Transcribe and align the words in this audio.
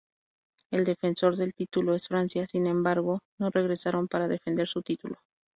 El 0.71 0.83
defensor 0.83 1.35
del 1.37 1.53
título 1.53 1.93
es 1.93 2.07
Francia, 2.07 2.47
sin 2.47 2.65
embargo, 2.65 3.19
no 3.39 3.51
regresaron 3.51 4.07
para 4.07 4.27
defender 4.27 4.67
su 4.67 4.81
título. 4.81 5.17